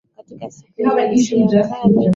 [0.17, 2.09] Katika siku yenye hisia kali